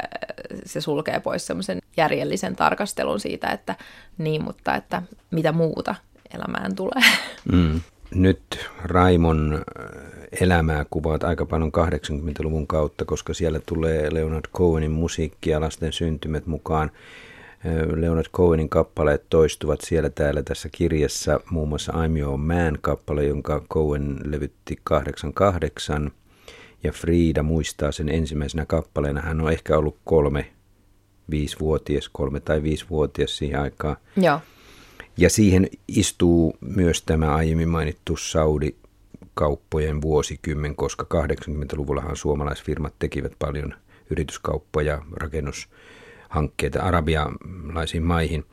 [0.64, 3.74] se sulkee pois semmoisen järjellisen tarkastelun siitä, että
[4.18, 5.94] niin, mutta että mitä muuta
[6.34, 7.02] elämään tulee.
[7.52, 7.80] Mm.
[8.14, 9.64] Nyt Raimon
[10.40, 16.46] elämää kuvaat aika paljon 80-luvun kautta, koska siellä tulee Leonard Cohenin musiikki ja lasten syntymät
[16.46, 16.90] mukaan.
[17.94, 24.16] Leonard Cohenin kappaleet toistuvat siellä täällä tässä kirjassa, muun muassa I'm Your Man-kappale, jonka Cohen
[24.24, 26.10] levytti 88.
[26.82, 29.20] Ja Frida muistaa sen ensimmäisenä kappaleena.
[29.20, 30.50] Hän on ehkä ollut kolme,
[31.30, 33.96] viisivuotias, kolme tai viisivuotias siihen aikaan.
[34.16, 34.40] Joo.
[35.18, 38.74] Ja siihen istuu myös tämä aiemmin mainittu Saudi
[39.34, 43.74] kauppojen vuosikymmen, koska 80-luvullahan suomalaisfirmat tekivät paljon
[44.10, 48.44] yrityskauppoja, rakennushankkeita arabialaisiin maihin.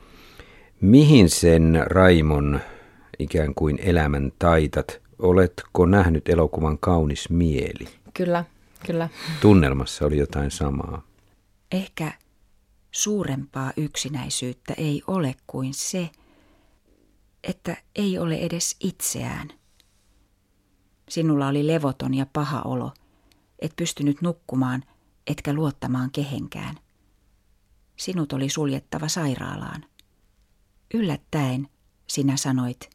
[0.80, 2.60] Mihin sen Raimon
[3.18, 5.00] ikään kuin elämän taitat?
[5.18, 7.88] Oletko nähnyt elokuvan Kaunis mieli?
[8.14, 8.44] Kyllä,
[8.86, 9.08] kyllä.
[9.40, 11.02] Tunnelmassa oli jotain samaa.
[11.72, 12.12] Ehkä
[12.90, 16.10] suurempaa yksinäisyyttä ei ole kuin se,
[17.46, 19.48] että ei ole edes itseään.
[21.08, 22.92] Sinulla oli levoton ja paha olo,
[23.58, 24.82] et pystynyt nukkumaan,
[25.26, 26.78] etkä luottamaan kehenkään.
[27.96, 29.84] Sinut oli suljettava sairaalaan.
[30.94, 31.68] Yllättäen
[32.06, 32.90] sinä sanoit,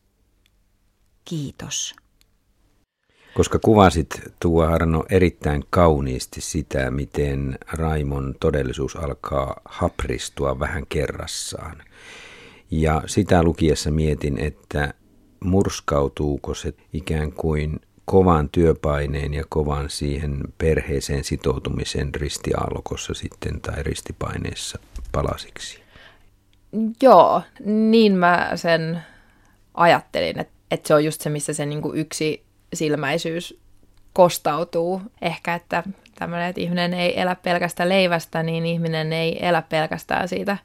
[1.25, 1.95] kiitos.
[3.33, 11.83] Koska kuvasit tuo Arno erittäin kauniisti sitä, miten Raimon todellisuus alkaa hapristua vähän kerrassaan.
[12.71, 14.93] Ja sitä lukiessa mietin, että
[15.39, 24.79] murskautuuko se ikään kuin kovan työpaineen ja kovan siihen perheeseen sitoutumisen ristiaallokossa sitten tai ristipaineessa
[25.11, 25.81] palasiksi?
[27.01, 29.01] Joo, niin mä sen
[29.73, 33.59] ajattelin, että, että se on just se, missä se niin yksi silmäisyys
[34.13, 35.01] kostautuu.
[35.21, 35.83] Ehkä, että
[36.19, 40.57] tämmöinen, että ihminen ei elä pelkästään leivästä, niin ihminen ei elä pelkästään siitä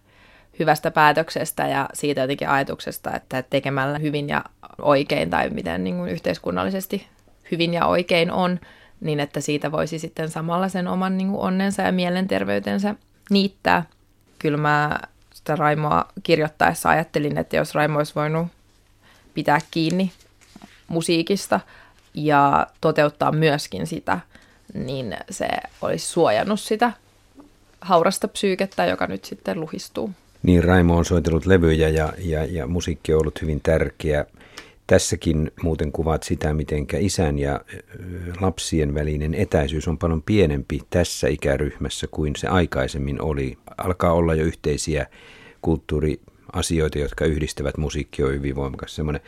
[0.59, 4.45] hyvästä päätöksestä ja siitä jotenkin ajatuksesta, että tekemällä hyvin ja
[4.83, 7.07] oikein tai miten niin kuin yhteiskunnallisesti
[7.51, 8.61] hyvin ja oikein on,
[9.01, 12.95] niin että siitä voisi sitten samalla sen oman niin kuin onnensa ja mielenterveytensä
[13.31, 13.85] niittää.
[14.39, 14.99] Kyllä mä
[15.35, 18.49] sitä Raimoa kirjoittaessa ajattelin, että jos Raimo olisi voinut
[19.35, 20.13] pitää kiinni
[20.89, 21.61] musiikista
[22.15, 24.21] ja toteuttaa myöskin sitä,
[24.75, 25.49] niin se
[25.83, 26.93] olisi suojannut sitä
[27.81, 30.11] haurasta psyykettä, joka nyt sitten luhistuu.
[30.47, 34.27] Niin, Raimo on soitellut levyjä ja, ja, ja musiikki on ollut hyvin tärkeä.
[34.87, 37.61] Tässäkin muuten kuvaat sitä, miten isän ja
[38.41, 43.59] lapsien välinen etäisyys on paljon pienempi tässä ikäryhmässä kuin se aikaisemmin oli.
[43.79, 45.07] Alkaa olla jo yhteisiä
[45.63, 48.95] kulttuuriasioita, jotka yhdistävät musiikki on hyvin voimakas.
[48.95, 49.23] Semmoinen.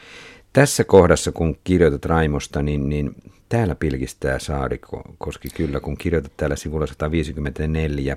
[0.52, 3.14] Tässä kohdassa, kun kirjoitat Raimosta, niin, niin
[3.48, 4.81] täällä pilkistää Saari
[5.18, 8.16] Koski kyllä, kun kirjoitat täällä sivulla 154.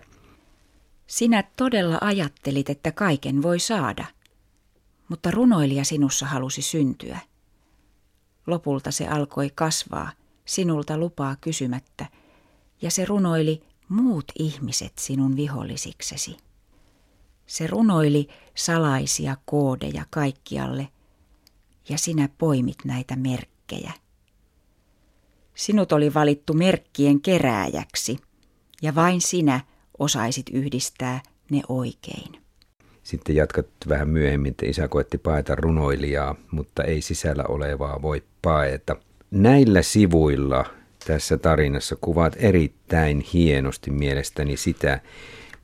[1.12, 4.06] Sinä todella ajattelit, että kaiken voi saada,
[5.10, 7.20] mutta runoilija sinussa halusi syntyä.
[8.48, 10.12] Lopulta se alkoi kasvaa,
[10.46, 12.06] sinulta lupaa kysymättä,
[12.82, 16.38] ja se runoili muut ihmiset sinun vihollisiksesi.
[17.46, 20.88] Se runoili salaisia koodeja kaikkialle,
[21.90, 23.92] ja sinä poimit näitä merkkejä.
[25.56, 28.18] Sinut oli valittu merkkien kerääjäksi,
[28.82, 32.42] ja vain sinä osaisit yhdistää ne oikein.
[33.04, 38.96] Sitten jatkat vähän myöhemmin, että isä koetti paeta runoilijaa, mutta ei sisällä olevaa voi paeta.
[39.32, 40.66] Näillä sivuilla
[41.08, 45.00] tässä tarinassa kuvaat erittäin hienosti mielestäni sitä,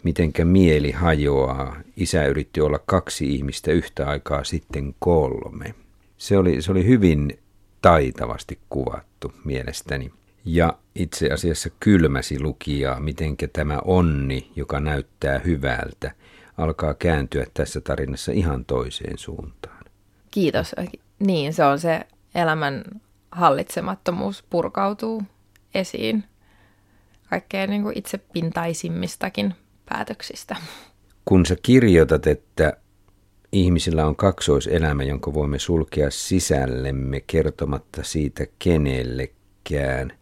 [0.04, 1.82] mitenkä mieli hajoaa.
[1.98, 5.76] Isä yritti olla kaksi ihmistä yhtä aikaa, sitten kolme.
[6.18, 7.40] Se oli, se oli hyvin
[7.82, 10.12] taitavasti kuvattu mielestäni.
[10.50, 16.12] Ja itse asiassa kylmäsi lukijaa, mitenkä tämä onni, joka näyttää hyvältä,
[16.58, 19.86] alkaa kääntyä tässä tarinassa ihan toiseen suuntaan.
[20.32, 20.76] Kiitos.
[21.20, 22.02] Niin, se on se
[22.36, 22.84] elämän
[23.32, 25.24] hallitsemattomuus purkautuu
[25.74, 26.24] esiin
[27.30, 29.54] kaikkein niin kuin itsepintaisimmistakin
[29.90, 30.56] päätöksistä.
[31.26, 32.78] Kun sä kirjoitat, että
[33.52, 40.17] ihmisillä on kaksoiselämä, jonka voimme sulkea sisällemme kertomatta siitä kenellekään,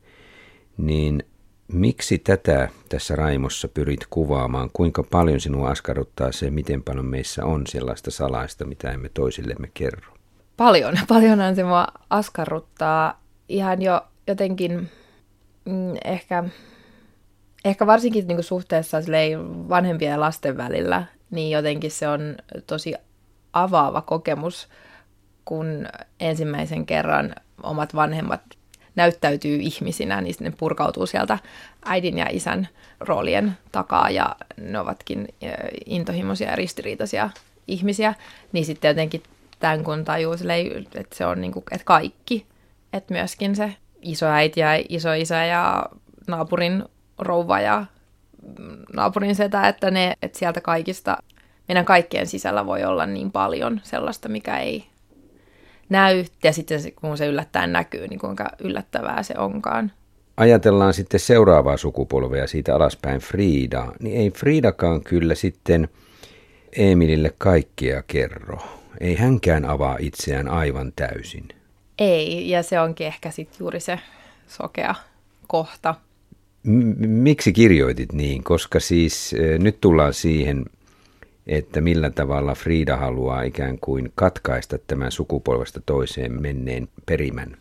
[0.78, 1.24] niin
[1.68, 4.70] miksi tätä tässä Raimossa pyrit kuvaamaan?
[4.74, 10.14] Kuinka paljon sinua askarruttaa se, miten paljon meissä on sellaista salaista, mitä emme toisillemme kerro?
[10.58, 10.94] Paljon.
[11.08, 14.90] Paljonhan se mua askarruttaa ihan jo jotenkin
[15.66, 16.44] mm, ehkä
[17.66, 18.98] ehkä varsinkin niin suhteessa
[19.70, 22.36] vanhempien ja lasten välillä, niin jotenkin se on
[22.68, 22.94] tosi
[23.54, 24.70] avaava kokemus,
[25.46, 25.88] kun
[26.20, 28.42] ensimmäisen kerran omat vanhemmat
[28.96, 31.40] näyttäytyy ihmisinä, niin ne purkautuu sieltä
[31.86, 32.68] äidin ja isän
[33.00, 35.28] roolien takaa ja ne ovatkin
[35.86, 37.30] intohimoisia ja ristiriitaisia
[37.68, 38.14] ihmisiä,
[38.52, 39.24] niin sitten jotenkin
[39.60, 40.34] tämän kun tajuu,
[40.96, 42.46] että se on niin kuin, että kaikki,
[42.94, 45.86] että myöskin se isoäiti ja isoisä ja
[46.28, 46.84] naapurin
[47.18, 47.86] rouva ja
[48.94, 51.18] naapurin setä, että, ne, että sieltä kaikista,
[51.68, 54.86] meidän kaikkien sisällä voi olla niin paljon sellaista, mikä ei
[55.90, 59.92] näy, ja sitten kun se yllättäen näkyy, niin kuinka yllättävää se onkaan.
[60.38, 65.88] Ajatellaan sitten seuraavaa sukupolvea siitä alaspäin Frida, niin ei Fridakaan kyllä sitten
[66.78, 68.58] Emilille kaikkea kerro.
[69.00, 71.48] Ei hänkään avaa itseään aivan täysin.
[72.00, 74.00] Ei, ja se onkin ehkä sitten juuri se
[74.48, 74.96] sokea
[75.48, 75.96] kohta,
[77.08, 78.44] miksi kirjoitit niin?
[78.44, 80.66] Koska siis nyt tullaan siihen,
[81.48, 87.58] että millä tavalla Frida haluaa ikään kuin katkaista tämän sukupolvesta toiseen menneen perimän.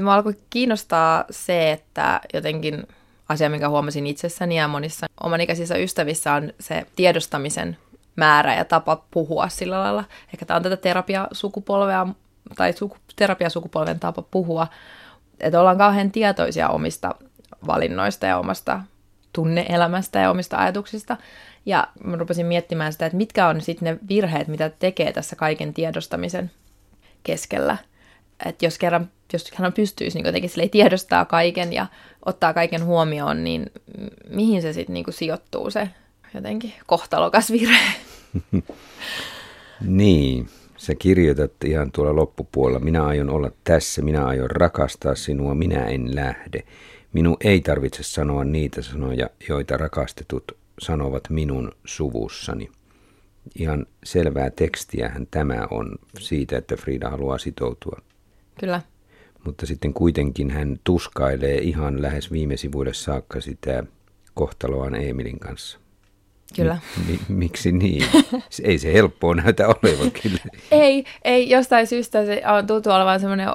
[0.00, 2.86] Mä alkoi kiinnostaa se, että jotenkin
[3.28, 7.76] asia, minkä huomasin itsessäni ja monissa omanikäisissä ystävissä on se tiedostamisen
[8.16, 10.04] määrä ja tapa puhua sillä lailla.
[10.34, 12.06] Ehkä tämä on tätä terapiasukupolvea
[12.56, 14.66] tai suku, terapiasukupolven tapa puhua,
[15.40, 17.14] että ollaan kauhean tietoisia omista
[17.66, 18.80] valinnoista ja omasta
[19.32, 21.16] tunneelämästä ja omista ajatuksista.
[21.66, 25.74] Ja mä rupesin miettimään sitä, että mitkä on sitten ne virheet, mitä tekee tässä kaiken
[25.74, 26.50] tiedostamisen
[27.22, 27.76] keskellä.
[28.46, 31.86] Että jos kerran, jos hän pystyisi niin jotenkin sille tiedostaa kaiken ja
[32.26, 33.70] ottaa kaiken huomioon, niin
[34.28, 35.88] mihin se sitten niin sijoittuu se
[36.34, 37.92] jotenkin kohtalokas virhe?
[39.80, 45.86] niin, sä kirjoitat ihan tuolla loppupuolella, minä aion olla tässä, minä aion rakastaa sinua, minä
[45.86, 46.62] en lähde.
[47.12, 52.70] Minun ei tarvitse sanoa niitä sanoja, joita rakastetut sanovat minun suvussani.
[53.54, 58.00] Ihan selvää tekstiähän tämä on siitä, että Frida haluaa sitoutua.
[58.60, 58.80] Kyllä.
[59.44, 63.84] Mutta sitten kuitenkin hän tuskailee ihan lähes viime sivuille saakka sitä
[64.34, 65.78] kohtaloaan Emilin kanssa.
[66.56, 66.78] Kyllä.
[67.08, 68.04] Mi- miksi niin?
[68.62, 70.38] ei se helppoa näytä olevan kyllä.
[70.70, 73.48] ei, ei, jostain syystä se on tuntuu olevan semmoinen,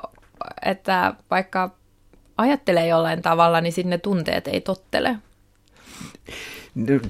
[0.65, 1.75] että vaikka
[2.37, 5.15] ajattelee jollain tavalla, niin sinne tunteet ei tottele.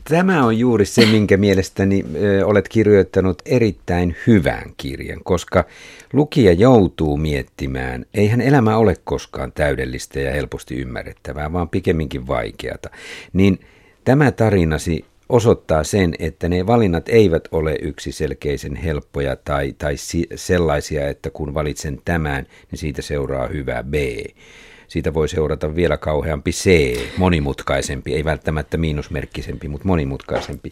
[0.10, 2.06] Tämä on juuri se, minkä mielestäni
[2.46, 5.66] olet kirjoittanut erittäin hyvän kirjan, koska
[6.14, 12.90] lukija joutuu miettimään, eihän elämä ole koskaan täydellistä ja helposti ymmärrettävää, vaan pikemminkin vaikeata.
[13.34, 13.60] Niin
[14.06, 19.96] tämä tarinasi osoittaa sen, että ne valinnat eivät ole yksiselkeisen helppoja tai, tai
[20.36, 23.94] sellaisia, että kun valitsen tämän, niin siitä seuraa hyvä B
[24.92, 30.72] siitä voi seurata vielä kauheampi C, monimutkaisempi, ei välttämättä miinusmerkkisempi, mutta monimutkaisempi.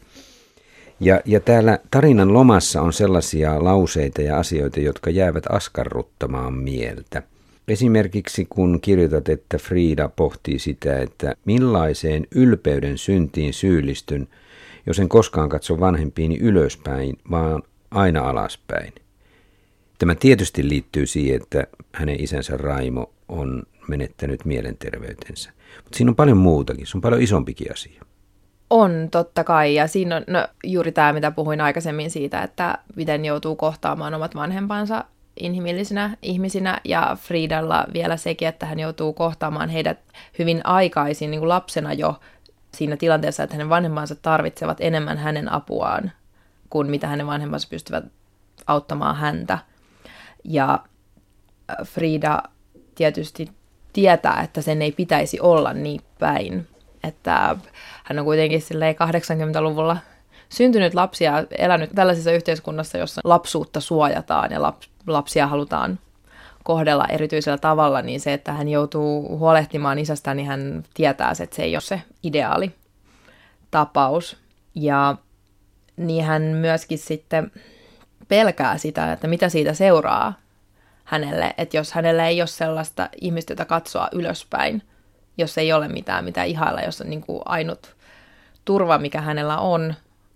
[1.00, 7.24] Ja, ja täällä tarinan lomassa on sellaisia lauseita ja asioita, jotka jäävät askarruttamaan mieltä.
[7.68, 14.28] Esimerkiksi kun kirjoitat, että Frida pohtii sitä, että millaiseen ylpeyden syntiin syyllistyn,
[14.86, 18.94] jos en koskaan katso vanhempiini ylöspäin, vaan aina alaspäin.
[20.00, 25.52] Tämä tietysti liittyy siihen, että hänen isänsä Raimo on menettänyt mielenterveytensä.
[25.84, 28.02] Mutta siinä on paljon muutakin, se on paljon isompikin asia.
[28.70, 29.76] On, totta kai.
[29.76, 34.36] Ja siinä on no, juuri tämä, mitä puhuin aikaisemmin siitä, että miten joutuu kohtaamaan omat
[34.36, 35.06] vanhempansa
[35.40, 36.82] inhimillisinä ihmisinä.
[36.86, 40.00] Ja Friedalla vielä sekin, että hän joutuu kohtaamaan heidät
[40.40, 42.20] hyvin aikaisin, niin kuin lapsena jo
[42.74, 46.12] siinä tilanteessa, että hänen vanhemmansa tarvitsevat enemmän hänen apuaan
[46.70, 48.06] kuin mitä hänen vanhemmansa pystyvät
[48.68, 49.58] auttamaan häntä.
[50.50, 50.80] Ja
[51.84, 52.44] Frida
[52.96, 53.52] tietysti
[53.94, 56.68] tietää, että sen ei pitäisi olla niin päin.
[57.04, 57.56] Että
[58.04, 59.98] hän on kuitenkin 80-luvulla
[60.50, 64.62] syntynyt lapsi ja elänyt tällaisessa yhteiskunnassa, jossa lapsuutta suojataan ja
[65.08, 66.00] lapsia halutaan
[66.64, 71.64] kohdella erityisellä tavalla, niin se, että hän joutuu huolehtimaan isästään, niin hän tietää, että se
[71.64, 72.72] ei ole se ideaali
[73.72, 74.38] tapaus.
[74.76, 75.16] Ja
[75.98, 77.52] niin hän myöskin sitten
[78.30, 80.34] pelkää sitä, että mitä siitä seuraa
[81.04, 84.82] hänelle, että jos hänellä ei ole sellaista ihmistä, jota katsoa ylöspäin,
[85.38, 87.96] jos ei ole mitään, mitä ihailla, jos on niin kuin ainut
[88.66, 89.94] turva, mikä hänellä on,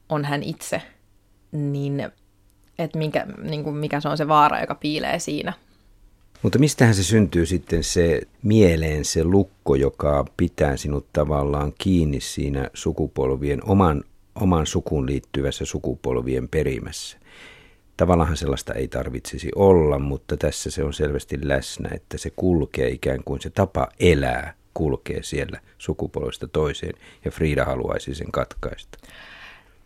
[0.09, 0.81] on hän itse,
[1.51, 2.11] niin
[2.79, 5.53] että minkä, niin kuin mikä se on se vaara, joka piilee siinä.
[6.41, 12.69] Mutta mistähän se syntyy sitten se mieleen, se lukko, joka pitää sinut tavallaan kiinni siinä
[12.73, 14.03] sukupolvien, oman,
[14.35, 17.17] oman sukuun liittyvässä sukupolvien perimässä?
[17.97, 23.23] Tavallaan sellaista ei tarvitsisi olla, mutta tässä se on selvästi läsnä, että se kulkee ikään
[23.25, 26.93] kuin se tapa elää kulkee siellä sukupolvesta toiseen,
[27.25, 28.97] ja Frida haluaisi sen katkaista.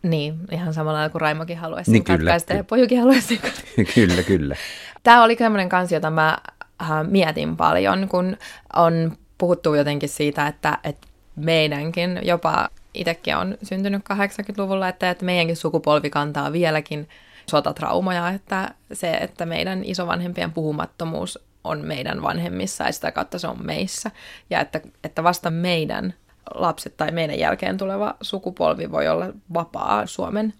[0.03, 2.59] Niin, ihan samalla lailla kuin Raimokin haluaisi niin, kyllä, katkaista kyllä.
[2.59, 3.83] ja Pojukin haluaisi katkaista.
[3.95, 4.55] kyllä, kyllä.
[5.03, 6.37] Tämä oli sellainen kansi, jota mä
[6.81, 8.37] äh, mietin paljon, kun
[8.75, 15.55] on puhuttu jotenkin siitä, että, että meidänkin, jopa itsekin on syntynyt 80-luvulla, että, että meidänkin
[15.55, 17.07] sukupolvi kantaa vieläkin
[17.49, 23.65] sotatraumoja, että se, että meidän isovanhempien puhumattomuus on meidän vanhemmissa ja sitä kautta se on
[23.65, 24.11] meissä.
[24.49, 26.13] Ja että, että vasta meidän
[26.55, 30.53] lapset tai meidän jälkeen tuleva sukupolvi voi olla vapaa Suomen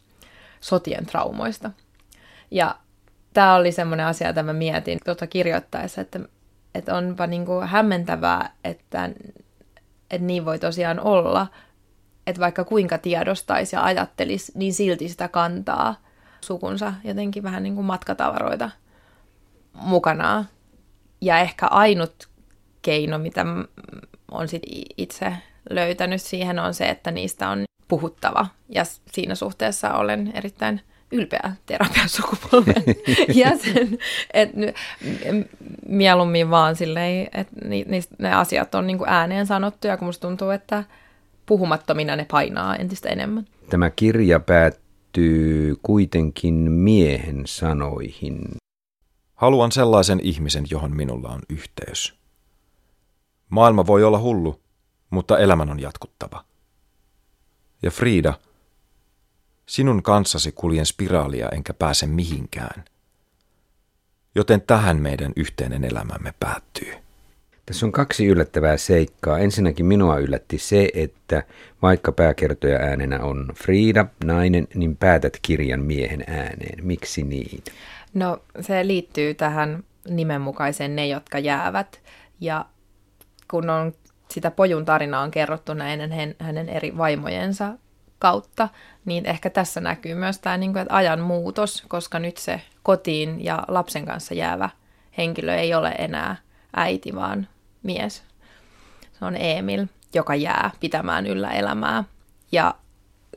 [0.62, 1.72] sotien traumoista.
[2.52, 2.76] Ja
[3.34, 6.20] tämä oli semmoinen asia, jota mä mietin tuota kirjoittaessa, että,
[6.76, 9.10] että onpa niin kuin hämmentävää, että,
[10.12, 11.48] että niin voi tosiaan olla,
[12.28, 15.96] että vaikka kuinka tiedostaisi ja ajattelisi, niin silti sitä kantaa
[16.42, 18.70] sukunsa jotenkin vähän niin kuin matkatavaroita
[19.74, 20.48] mukanaan.
[21.22, 22.30] Ja ehkä ainut
[22.82, 23.46] keino, mitä
[24.32, 24.64] on sit
[24.98, 25.34] itse
[25.70, 28.48] löytänyt siihen, on se, että niistä on puhuttava.
[28.70, 32.84] Ja siinä suhteessa olen erittäin ylpeä terapiasukupolven
[33.44, 33.98] jäsen.
[34.34, 34.50] Et
[35.88, 37.56] mieluummin vaan silleen, että
[38.20, 40.84] ne asiat on niin kuin ääneen sanottuja, kun musta tuntuu, että
[41.46, 43.46] puhumattomina ne painaa entistä enemmän.
[43.70, 44.40] Tämä kirja
[45.18, 48.42] päättyy kuitenkin miehen sanoihin.
[49.36, 52.16] Haluan sellaisen ihmisen, johon minulla on yhteys.
[53.50, 54.62] Maailma voi olla hullu,
[55.10, 56.46] mutta elämän on jatkuttava.
[57.82, 58.34] Ja Frida,
[59.66, 62.86] sinun kanssasi kuljen spiraalia enkä pääse mihinkään.
[64.36, 66.94] Joten tähän meidän yhteinen elämämme päättyy.
[67.68, 69.40] Tässä on kaksi yllättävää seikkaa.
[69.40, 71.44] Ensinnäkin minua yllätti se, että
[71.82, 76.86] vaikka pääkertoja äänenä on Frida, nainen, niin päätät kirjan miehen ääneen.
[76.86, 77.64] Miksi niin?
[78.14, 82.00] No se liittyy tähän nimenmukaiseen ne, jotka jäävät.
[82.42, 82.66] Ja
[83.52, 83.94] kun on
[84.30, 87.74] sitä pojun tarinaa on kerrottu näiden hänen eri vaimojensa
[88.20, 88.70] kautta,
[89.06, 93.46] niin ehkä tässä näkyy myös tämä niin kuin, että ajan muutos, koska nyt se kotiin
[93.46, 94.70] ja lapsen kanssa jäävä
[95.18, 96.36] henkilö ei ole enää
[96.76, 97.48] äiti, vaan
[97.88, 98.24] mies.
[99.20, 102.04] Se on Emil, joka jää pitämään yllä elämää.
[102.52, 102.76] Ja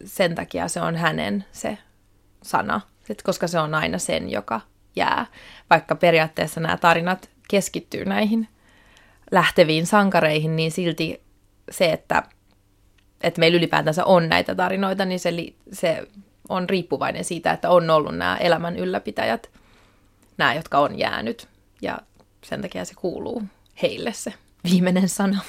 [0.05, 1.79] sen takia se on hänen se
[2.43, 2.81] sana,
[3.25, 4.61] koska se on aina sen, joka
[4.97, 5.27] jää.
[5.71, 8.49] Vaikka periaatteessa nämä tarinat keskittyy näihin
[9.31, 11.23] lähteviin sankareihin, niin silti
[11.71, 12.23] se, että,
[13.21, 15.33] että meillä ylipäätänsä on näitä tarinoita, niin se,
[15.73, 16.09] se
[16.49, 19.51] on riippuvainen siitä, että on ollut nämä elämän ylläpitäjät,
[20.39, 21.49] nämä, jotka on jäänyt.
[21.83, 21.99] Ja
[22.45, 23.43] sen takia se kuuluu
[23.83, 25.41] heille se viimeinen sana.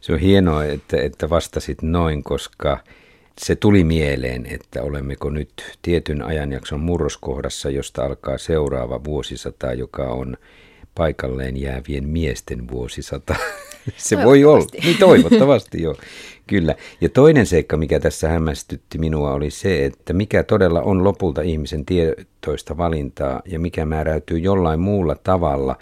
[0.00, 2.78] Se on hienoa, että, että vastasit noin, koska
[3.40, 10.36] se tuli mieleen, että olemmeko nyt tietyn ajanjakson murroskohdassa, josta alkaa seuraava vuosisata, joka on
[10.94, 13.34] paikalleen jäävien miesten vuosisata.
[13.96, 14.66] Se voi olla.
[14.84, 15.94] Niin toivottavasti, joo.
[16.46, 16.74] Kyllä.
[17.00, 21.86] Ja toinen seikka, mikä tässä hämmästytti minua, oli se, että mikä todella on lopulta ihmisen
[21.86, 25.76] tietoista valintaa ja mikä määräytyy jollain muulla tavalla.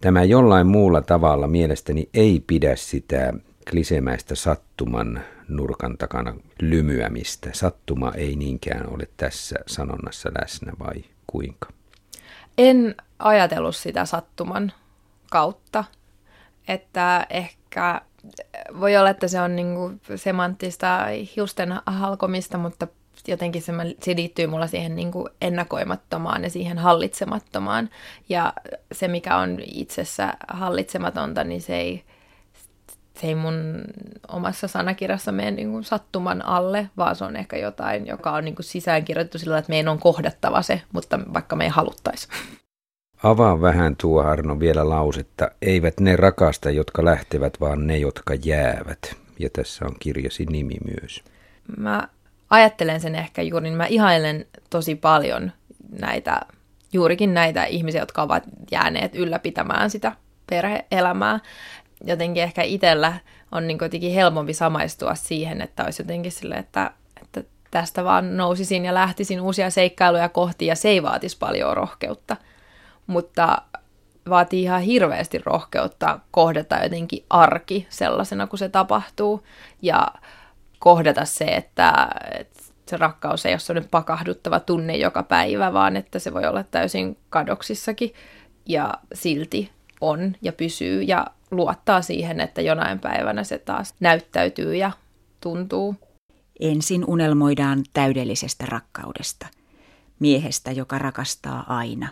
[0.00, 3.32] Tämä jollain muulla tavalla mielestäni ei pidä sitä
[3.70, 7.50] klisemäistä sattuman nurkan takana lymyämistä.
[7.52, 11.68] Sattuma ei niinkään ole tässä sanonnassa läsnä vai kuinka?
[12.58, 14.72] En ajatellut sitä sattuman
[15.30, 15.84] kautta,
[16.68, 18.00] että ehkä
[18.80, 22.86] voi olla, että se on niinku semanttista hiusten halkomista, mutta
[23.28, 23.72] jotenkin se,
[24.02, 27.90] se liittyy mulla siihen niinku ennakoimattomaan ja siihen hallitsemattomaan.
[28.28, 28.52] Ja
[28.92, 32.02] se, mikä on itsessä hallitsematonta, niin se ei,
[33.20, 33.54] se ei mun
[34.28, 38.54] omassa sanakirjassa mene niin kuin sattuman alle, vaan se on ehkä jotain, joka on niin
[38.54, 42.28] kuin sisäänkirjoitettu sillä, että meidän on kohdattava se, mutta vaikka me ei haluttaisi.
[43.22, 45.50] Avaa vähän tuo Arno vielä lausetta.
[45.62, 49.16] Eivät ne rakasta, jotka lähtevät, vaan ne, jotka jäävät.
[49.38, 51.24] Ja tässä on kirjasi nimi myös.
[51.76, 52.08] Mä
[52.50, 55.52] ajattelen sen ehkä juuri, niin mä ihailen tosi paljon
[56.00, 56.40] näitä,
[56.92, 60.12] juurikin näitä ihmisiä, jotka ovat jääneet ylläpitämään sitä
[60.50, 61.40] perheelämää.
[62.04, 63.12] Jotenkin ehkä itsellä
[63.52, 66.90] on niin jotenkin helpompi samaistua siihen, että olisi jotenkin sille, että,
[67.22, 72.36] että tästä vaan nousisin ja lähtisin uusia seikkailuja kohti ja se ei vaatisi paljon rohkeutta.
[73.06, 73.62] Mutta
[74.28, 79.46] vaatii ihan hirveästi rohkeutta kohdata jotenkin arki sellaisena kuin se tapahtuu
[79.82, 80.08] ja
[80.78, 82.08] kohdata se, että,
[82.38, 86.62] että se rakkaus ei ole sellainen pakahduttava tunne joka päivä, vaan että se voi olla
[86.62, 88.14] täysin kadoksissakin
[88.66, 89.70] ja silti
[90.00, 94.92] on ja pysyy ja luottaa siihen, että jonain päivänä se taas näyttäytyy ja
[95.40, 95.94] tuntuu.
[96.60, 99.46] Ensin unelmoidaan täydellisestä rakkaudesta,
[100.18, 102.08] miehestä, joka rakastaa aina.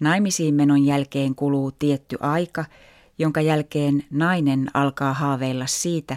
[0.00, 2.64] Naimisiin menon jälkeen kuluu tietty aika,
[3.18, 6.16] jonka jälkeen nainen alkaa haaveilla siitä,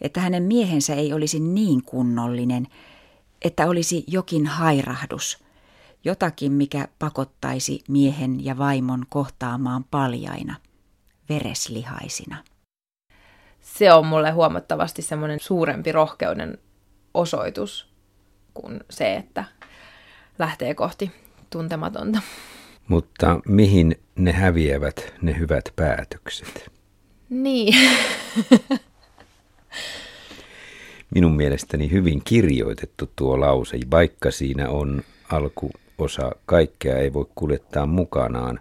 [0.00, 2.66] että hänen miehensä ei olisi niin kunnollinen,
[3.42, 5.44] että olisi jokin hairahdus,
[6.04, 10.56] jotakin mikä pakottaisi miehen ja vaimon kohtaamaan paljaina,
[11.28, 12.36] vereslihaisina.
[13.60, 16.58] Se on mulle huomattavasti semmoinen suurempi rohkeuden
[17.14, 17.88] osoitus
[18.54, 19.44] kuin se, että
[20.38, 21.10] lähtee kohti
[21.50, 22.20] tuntematonta.
[22.88, 26.72] Mutta mihin ne häviävät, ne hyvät päätökset?
[27.30, 27.74] Niin.
[31.18, 38.60] Minun mielestäni hyvin kirjoitettu tuo lause, vaikka siinä on alkuosa, kaikkea ei voi kuljettaa mukanaan,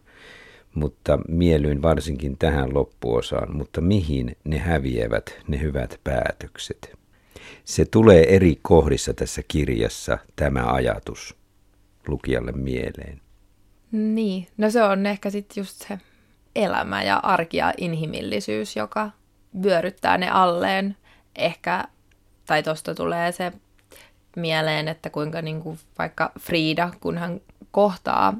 [0.73, 6.97] mutta mielyin varsinkin tähän loppuosaan, mutta mihin ne häviävät, ne hyvät päätökset.
[7.65, 11.35] Se tulee eri kohdissa tässä kirjassa, tämä ajatus,
[12.07, 13.21] lukijalle mieleen.
[13.91, 15.99] Niin, no se on ehkä sitten just se
[16.55, 19.11] elämä ja arki ja inhimillisyys, joka
[19.63, 20.95] vyöryttää ne alleen.
[21.35, 21.83] Ehkä,
[22.47, 23.51] tai tuosta tulee se
[24.35, 27.41] mieleen, että kuinka niin kuin vaikka Frida, kun hän
[27.71, 28.33] kohtaa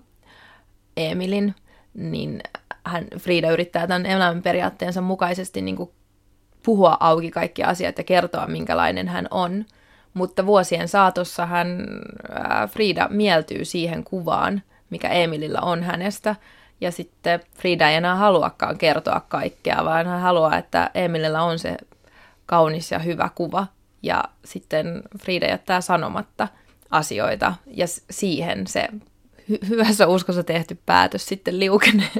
[0.98, 1.56] Emilin,
[1.94, 2.42] niin
[2.84, 5.92] hän, Frida yrittää tämän elämän periaatteensa mukaisesti niin kuin
[6.64, 9.66] puhua auki kaikki asiat ja kertoa, minkälainen hän on.
[10.14, 11.88] Mutta vuosien saatossa hän,
[12.70, 16.36] Frida mieltyy siihen kuvaan, mikä Emilillä on hänestä.
[16.82, 21.78] Ja sitten Frida ei enää haluakaan kertoa kaikkea, vaan hän haluaa, että Emilillä on se
[22.46, 23.68] kaunis ja hyvä kuva.
[24.04, 26.48] Ja sitten Frida jättää sanomatta
[26.90, 28.88] asioita ja siihen se
[29.52, 32.12] hy- hyvässä uskossa tehty päätös sitten liukenee.